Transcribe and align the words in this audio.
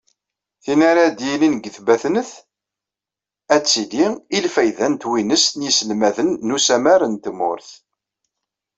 Tin 0.63 0.81
ara 0.91 1.05
d-yilin 1.07 1.55
deg 1.57 1.65
tbatent, 1.75 2.29
ad 3.55 3.59
d-tili 3.63 4.07
i 4.35 4.39
lfayda 4.45 4.87
n 4.91 4.95
twinest 5.01 5.51
n 5.55 5.65
yiselmaden 5.65 6.29
n 6.47 6.55
usamar 6.57 7.01
n 7.07 7.13
tmurt. 7.23 7.69